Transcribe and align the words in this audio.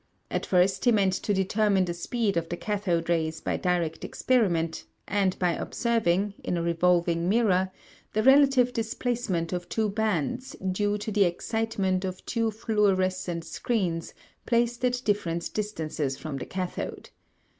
At 0.31 0.47
first 0.47 0.85
he 0.85 0.91
meant 0.91 1.13
to 1.13 1.31
determine 1.31 1.85
the 1.85 1.93
speed 1.93 2.35
of 2.35 2.49
the 2.49 2.57
cathode 2.57 3.07
rays 3.07 3.39
by 3.39 3.55
direct 3.55 4.03
experiment, 4.03 4.85
and 5.07 5.37
by 5.37 5.51
observing, 5.51 6.33
in 6.43 6.57
a 6.57 6.63
revolving 6.63 7.29
mirror, 7.29 7.69
the 8.13 8.23
relative 8.23 8.73
displacement 8.73 9.53
of 9.53 9.69
two 9.69 9.89
bands 9.89 10.55
due 10.71 10.97
to 10.97 11.11
the 11.11 11.25
excitement 11.25 12.03
of 12.03 12.25
two 12.25 12.49
fluorescent 12.49 13.45
screens 13.45 14.15
placed 14.47 14.83
at 14.83 15.03
different 15.05 15.53
distances 15.53 16.17
from 16.17 16.37
the 16.37 16.47
cathode. 16.47 17.11